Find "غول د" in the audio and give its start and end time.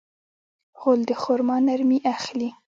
0.79-1.11